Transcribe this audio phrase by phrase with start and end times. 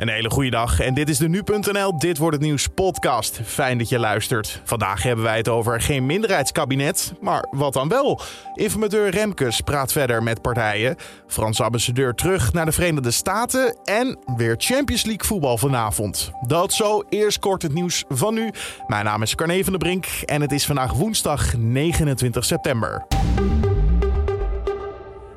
[0.00, 3.40] Een hele goede dag en dit is de Nu.nl Dit Wordt Het Nieuws podcast.
[3.44, 4.60] Fijn dat je luistert.
[4.64, 8.20] Vandaag hebben wij het over geen minderheidskabinet, maar wat dan wel?
[8.54, 10.96] Informateur Remkes praat verder met partijen.
[11.26, 16.30] Franse ambassadeur terug naar de Verenigde Staten en weer Champions League voetbal vanavond.
[16.46, 18.50] Dat zo, eerst kort het nieuws van nu.
[18.86, 23.06] Mijn naam is Carne van der Brink en het is vandaag woensdag 29 september.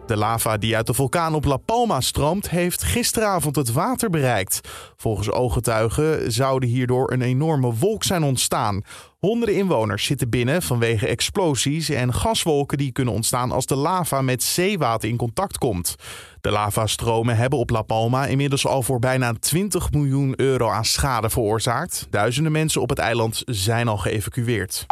[0.05, 4.59] De lava die uit de vulkaan op La Palma stroomt, heeft gisteravond het water bereikt.
[4.97, 8.81] Volgens ooggetuigen zouden hierdoor een enorme wolk zijn ontstaan.
[9.19, 14.43] Honderden inwoners zitten binnen vanwege explosies en gaswolken die kunnen ontstaan als de lava met
[14.43, 15.95] zeewater in contact komt.
[16.41, 21.29] De lavastromen hebben op La Palma inmiddels al voor bijna 20 miljoen euro aan schade
[21.29, 22.07] veroorzaakt.
[22.09, 24.85] Duizenden mensen op het eiland zijn al geëvacueerd.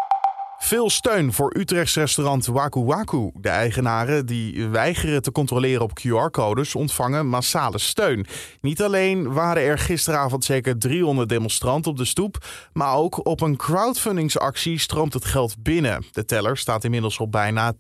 [0.63, 3.31] Veel steun voor Utrechts restaurant Waku Waku.
[3.33, 8.25] De eigenaren die weigeren te controleren op QR-codes ontvangen massale steun.
[8.61, 13.55] Niet alleen waren er gisteravond zeker 300 demonstranten op de stoep, maar ook op een
[13.55, 16.05] crowdfundingsactie stroomt het geld binnen.
[16.11, 17.73] De teller staat inmiddels op bijna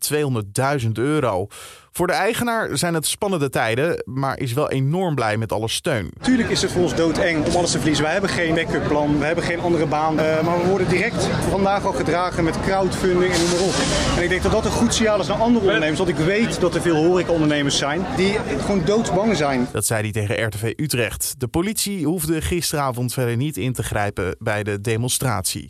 [0.83, 1.47] 200.000 euro.
[1.93, 6.11] Voor de eigenaar zijn het spannende tijden, maar is wel enorm blij met alle steun.
[6.21, 8.03] Tuurlijk is het voor ons doodeng om alles te verliezen.
[8.03, 10.13] Wij hebben geen backup plan, we hebben geen andere baan.
[10.19, 13.73] Uh, maar we worden direct vandaag al gedragen met crowdfunding en noem maar op.
[14.17, 15.97] En ik denk dat dat een goed signaal is naar andere ondernemers.
[15.97, 19.67] Want ik weet dat er veel horecaondernemers zijn die gewoon doodsbang zijn.
[19.71, 21.33] Dat zei hij tegen RTV Utrecht.
[21.37, 25.67] De politie hoefde gisteravond verder niet in te grijpen bij de demonstratie.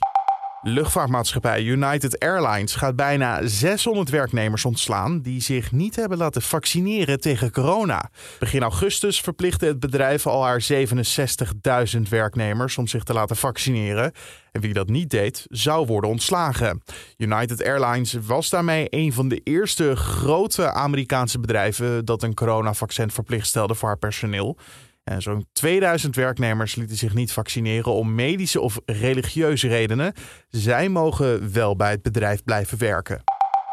[0.63, 7.51] Luchtvaartmaatschappij United Airlines gaat bijna 600 werknemers ontslaan die zich niet hebben laten vaccineren tegen
[7.51, 8.09] corona.
[8.39, 10.65] Begin augustus verplichtte het bedrijf al haar
[11.95, 14.11] 67.000 werknemers om zich te laten vaccineren.
[14.51, 16.83] En wie dat niet deed, zou worden ontslagen.
[17.17, 23.47] United Airlines was daarmee een van de eerste grote Amerikaanse bedrijven dat een coronavaccin verplicht
[23.47, 24.57] stelde voor haar personeel.
[25.03, 30.13] En zo'n 2000 werknemers lieten zich niet vaccineren om medische of religieuze redenen.
[30.49, 33.23] Zij mogen wel bij het bedrijf blijven werken.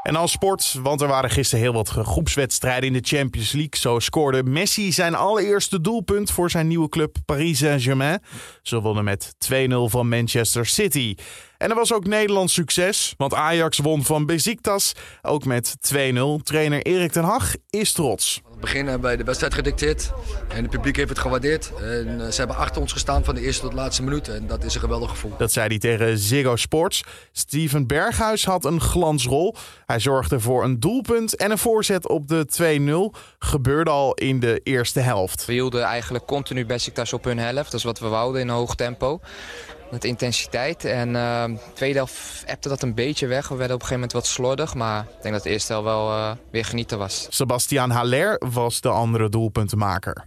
[0.02, 3.76] En als sport, want er waren gisteren heel wat groepswedstrijden in de Champions League.
[3.78, 8.22] Zo scoorde Messi zijn allereerste doelpunt voor zijn nieuwe club Paris Saint-Germain.
[8.62, 11.14] Ze wonnen met 2-0 van Manchester City.
[11.58, 14.92] En er was ook Nederlands succes, want Ajax won van Besiktas
[15.22, 15.96] ook met 2-0.
[16.42, 18.40] Trainer Erik ten Hag is trots.
[18.50, 20.12] Het begin hebben wij de wedstrijd gedicteerd
[20.48, 21.72] en het publiek heeft het gewaardeerd.
[21.80, 24.46] En eh, ze hebben achter ons gestaan van de eerste tot de laatste minuut en
[24.46, 25.32] dat is een geweldig gevoel.
[25.38, 27.02] Dat zei hij tegen Ziggo Sports.
[27.32, 29.54] Steven Berghuis had een glansrol.
[29.86, 33.20] Hij zorgde voor een doelpunt en een voorzet op de 2-0.
[33.38, 35.44] Gebeurde al in de eerste helft.
[35.44, 37.70] We hielden eigenlijk continu Besiktas op hun helft.
[37.70, 39.20] Dat is wat we wouden in een hoog tempo
[39.90, 40.84] met intensiteit.
[40.84, 43.48] En uh, tweede helft appte dat een beetje weg.
[43.48, 44.74] We werden op een gegeven moment wat slordig.
[44.74, 47.26] Maar ik denk dat de eerste helft wel uh, weer genieten was.
[47.30, 50.26] Sebastian Haller was de andere doelpuntenmaker.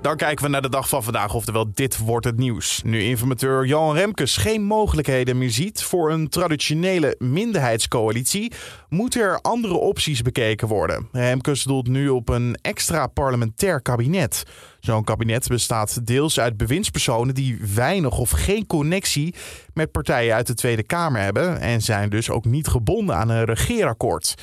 [0.00, 2.82] Dan kijken we naar de dag van vandaag, oftewel dit wordt het nieuws.
[2.84, 8.52] Nu informateur Johan Remkes geen mogelijkheden meer ziet voor een traditionele minderheidscoalitie,
[8.88, 11.08] moeten er andere opties bekeken worden.
[11.12, 14.42] Remkes doelt nu op een extra parlementair kabinet.
[14.80, 19.34] Zo'n kabinet bestaat deels uit bewindspersonen die weinig of geen connectie
[19.74, 23.44] met partijen uit de Tweede Kamer hebben en zijn dus ook niet gebonden aan een
[23.44, 24.34] regeerakkoord.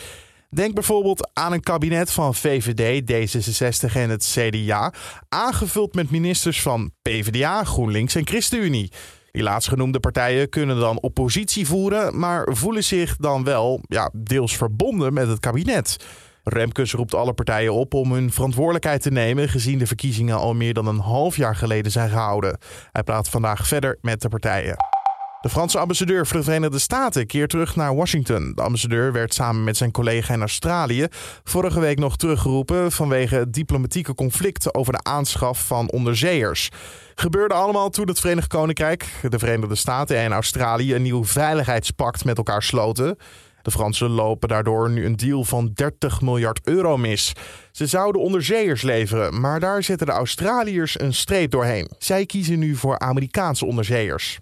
[0.50, 4.94] Denk bijvoorbeeld aan een kabinet van VVD, D66 en het CDA,
[5.30, 8.92] aangevuld met ministers van PvdA, GroenLinks en ChristenUnie.
[9.32, 15.14] Die laatstgenoemde partijen kunnen dan oppositie voeren, maar voelen zich dan wel ja, deels verbonden
[15.14, 15.98] met het kabinet.
[16.44, 20.74] Remkes roept alle partijen op om hun verantwoordelijkheid te nemen, gezien de verkiezingen al meer
[20.74, 22.58] dan een half jaar geleden zijn gehouden.
[22.92, 24.97] Hij praat vandaag verder met de partijen.
[25.42, 28.52] De Franse ambassadeur voor de Verenigde Staten keert terug naar Washington.
[28.56, 31.08] De ambassadeur werd samen met zijn collega in Australië
[31.44, 36.70] vorige week nog teruggeroepen vanwege diplomatieke conflict over de aanschaf van onderzeeërs.
[37.16, 42.38] Gebeurde allemaal toen het Verenigd Koninkrijk, de Verenigde Staten en Australië een nieuw veiligheidspact met
[42.38, 43.18] elkaar sloten.
[43.62, 47.34] De Fransen lopen daardoor nu een deal van 30 miljard euro mis.
[47.72, 51.90] Ze zouden onderzeeërs leveren, maar daar zetten de Australiërs een streep doorheen.
[51.98, 54.38] Zij kiezen nu voor Amerikaanse onderzeeërs.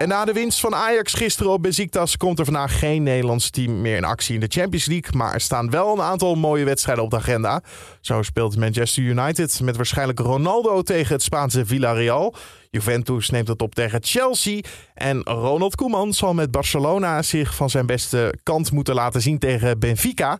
[0.00, 3.80] En na de winst van Ajax gisteren op Besiktas komt er vandaag geen Nederlands team
[3.80, 5.16] meer in actie in de Champions League.
[5.16, 7.62] Maar er staan wel een aantal mooie wedstrijden op de agenda.
[8.00, 12.34] Zo speelt Manchester United met waarschijnlijk Ronaldo tegen het Spaanse Villarreal.
[12.70, 14.60] Juventus neemt het op tegen Chelsea.
[14.94, 19.78] En Ronald Koeman zal met Barcelona zich van zijn beste kant moeten laten zien tegen
[19.78, 20.38] Benfica.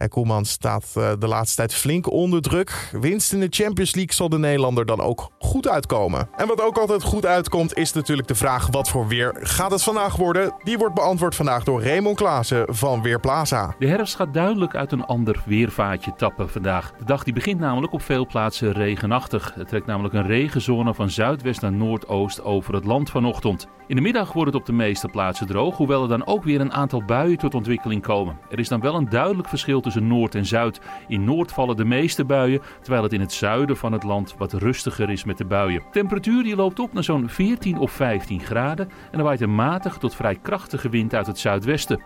[0.00, 2.90] En Koeman staat eh, de laatste tijd flink onder druk.
[3.00, 6.28] Winst in de Champions League zal de Nederlander dan ook goed uitkomen.
[6.36, 9.82] En wat ook altijd goed uitkomt is natuurlijk de vraag wat voor weer gaat het
[9.82, 10.54] vandaag worden?
[10.64, 13.74] Die wordt beantwoord vandaag door Raymond Klaassen van Weerplaza.
[13.78, 16.92] De herfst gaat duidelijk uit een ander weervaatje tappen vandaag.
[16.98, 19.52] De dag die begint namelijk op veel plaatsen regenachtig.
[19.54, 23.68] Het trekt namelijk een regenzone van zuidwest naar noordoost over het land vanochtend.
[23.90, 26.60] In de middag wordt het op de meeste plaatsen droog, hoewel er dan ook weer
[26.60, 28.38] een aantal buien tot ontwikkeling komen.
[28.50, 30.80] Er is dan wel een duidelijk verschil tussen Noord en Zuid.
[31.08, 34.52] In Noord vallen de meeste buien, terwijl het in het zuiden van het land wat
[34.52, 35.82] rustiger is met de buien.
[35.90, 39.98] Temperatuur die loopt op naar zo'n 14 of 15 graden en er waait een matig
[39.98, 42.02] tot vrij krachtige wind uit het zuidwesten.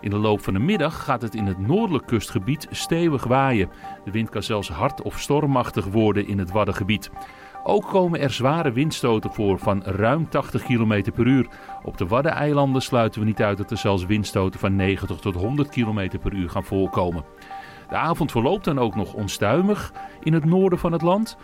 [0.00, 3.70] In de loop van de middag gaat het in het noordelijk kustgebied stevig waaien.
[4.04, 7.10] De wind kan zelfs hard of stormachtig worden in het Waddengebied.
[7.66, 11.46] Ook komen er zware windstoten voor van ruim 80 km per uur.
[11.82, 15.68] Op de Waddeneilanden sluiten we niet uit dat er zelfs windstoten van 90 tot 100
[15.68, 17.24] km per uur gaan voorkomen.
[17.88, 21.36] De avond verloopt dan ook nog onstuimig in het noorden van het land.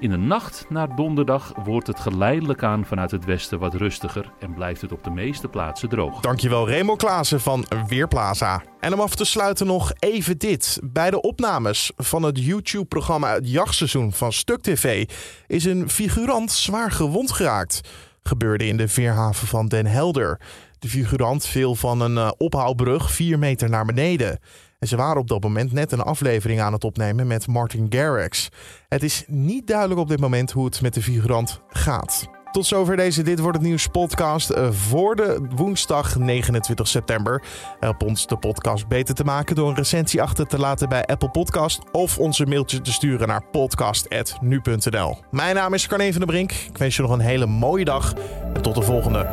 [0.00, 4.54] In de nacht naar donderdag wordt het geleidelijk aan vanuit het westen wat rustiger en
[4.54, 6.20] blijft het op de meeste plaatsen droog.
[6.20, 8.62] Dankjewel Remo Klaassen van Weerplaza.
[8.80, 10.80] En om af te sluiten nog even dit.
[10.82, 15.10] Bij de opnames van het YouTube-programma Het Jachtseizoen van Stuk TV
[15.46, 17.80] is een figurant zwaar gewond geraakt.
[18.22, 20.40] Gebeurde in de veerhaven van Den Helder.
[20.78, 24.38] De figurant viel van een uh, ophaalbrug 4 meter naar beneden.
[24.78, 28.48] En ze waren op dat moment net een aflevering aan het opnemen met Martin Garrix.
[28.88, 32.28] Het is niet duidelijk op dit moment hoe het met de figurant gaat.
[32.50, 37.42] Tot zover deze Dit Wordt Het Nieuws podcast eh, voor de woensdag 29 september.
[37.80, 41.30] Help ons de podcast beter te maken door een recensie achter te laten bij Apple
[41.30, 45.18] Podcast of onze mailtje te sturen naar podcast.nu.nl.
[45.30, 46.52] Mijn naam is Carne van der Brink.
[46.52, 48.14] Ik wens je nog een hele mooie dag
[48.54, 49.26] en tot de volgende.